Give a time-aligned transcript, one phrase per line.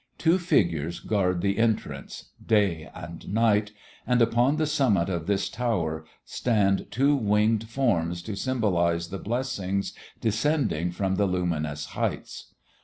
[0.17, 3.71] Two figures guard the entrance, Day and Night,
[4.07, 9.93] and upon the summit of this tower stand two winged forms to symbolize the Blessings
[10.19, 12.51] descending from the luminous heights.